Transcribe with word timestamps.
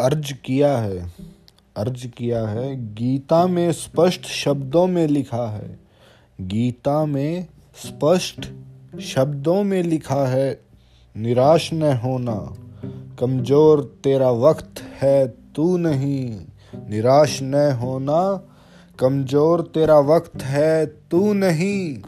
अर्ज़ 0.00 0.32
किया 0.44 0.78
है, 0.78 1.12
अर्ज़ 1.76 2.06
किया 2.06 2.46
है, 2.48 2.94
गीता 2.94 3.46
में 3.46 3.72
स्पष्ट 3.72 4.26
शब्दों 4.26 4.86
में 4.86 5.06
लिखा 5.06 5.46
है, 5.50 5.78
गीता 6.40 7.06
में 7.06 7.46
स्पष्ट 7.74 8.48
शब्दों 9.00 9.62
में 9.64 9.82
लिखा 9.82 10.26
है, 10.26 10.60
निराश 11.16 11.70
न 11.72 11.92
होना, 11.92 12.54
कमज़ोर 13.18 14.00
तेरा 14.04 14.30
वक्त 14.30 14.80
है 15.02 15.28
तू 15.28 15.76
नहीं, 15.76 16.40
निराश 16.88 17.38
न 17.42 17.70
होना, 17.72 18.20
कमज़ोर 18.98 19.60
तेरा 19.60 19.98
वक्त 19.98 20.42
है 20.42 20.86
तू 20.86 21.32
नहीं। 21.32 22.02